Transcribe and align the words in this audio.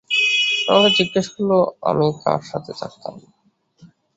আর 0.67 0.73
আমাকে 0.73 0.95
জিজ্ঞাসা 0.97 1.31
করল 1.35 1.51
আমি 1.89 2.05
কার 2.23 2.41
সাথে 2.49 2.71
থাকতাম। 2.81 3.15